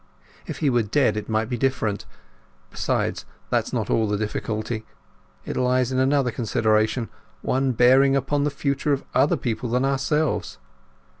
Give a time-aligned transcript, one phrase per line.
[0.47, 2.07] If he were dead it might be different...
[2.71, 4.83] Besides, that's not all the difficulty;
[5.45, 10.57] it lies in another consideration—one bearing upon the future of other people than ourselves.